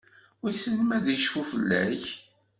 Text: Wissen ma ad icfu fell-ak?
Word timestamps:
Wissen 0.41 0.77
ma 0.87 0.93
ad 0.97 1.07
icfu 1.15 1.41
fell-ak? 1.51 2.05